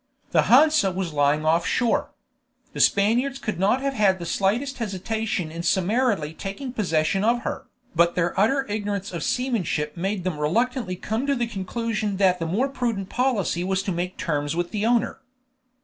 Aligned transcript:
The 0.31 0.47
Hansa 0.49 0.89
was 0.91 1.13
lying 1.13 1.45
off 1.45 1.63
shore. 1.63 2.09
The 2.73 2.79
Spaniards 2.79 3.39
would 3.45 3.59
not 3.59 3.81
have 3.83 3.93
had 3.93 4.17
the 4.17 4.25
slightest 4.25 4.79
hesitation 4.79 5.51
in 5.51 5.61
summarily 5.61 6.33
taking 6.33 6.73
possession 6.73 7.23
of 7.23 7.41
her, 7.41 7.67
but 7.95 8.15
their 8.15 8.33
utter 8.39 8.65
ignorance 8.67 9.11
of 9.13 9.21
seamanship 9.23 9.95
made 9.95 10.23
them 10.23 10.39
reluctantly 10.39 10.95
come 10.95 11.27
to 11.27 11.35
the 11.35 11.45
conclusion 11.45 12.17
that 12.17 12.39
the 12.39 12.47
more 12.47 12.67
prudent 12.69 13.09
policy 13.09 13.63
was 13.63 13.83
to 13.83 13.91
make 13.91 14.17
terms 14.17 14.55
with 14.55 14.71
the 14.71 14.87
owner. 14.87 15.19